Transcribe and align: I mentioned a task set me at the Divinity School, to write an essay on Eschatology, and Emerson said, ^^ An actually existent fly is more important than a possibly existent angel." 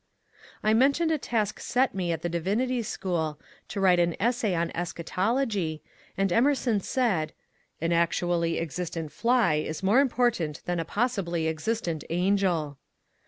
I 0.63 0.73
mentioned 0.73 1.11
a 1.11 1.19
task 1.19 1.59
set 1.59 1.93
me 1.93 2.11
at 2.11 2.23
the 2.23 2.27
Divinity 2.27 2.81
School, 2.81 3.39
to 3.67 3.79
write 3.79 3.99
an 3.99 4.15
essay 4.19 4.55
on 4.55 4.71
Eschatology, 4.73 5.83
and 6.17 6.33
Emerson 6.33 6.79
said, 6.79 7.33
^^ 7.33 7.33
An 7.85 7.93
actually 7.93 8.57
existent 8.59 9.11
fly 9.11 9.57
is 9.57 9.83
more 9.83 9.99
important 9.99 10.65
than 10.65 10.79
a 10.79 10.85
possibly 10.85 11.47
existent 11.47 12.03
angel." 12.09 12.79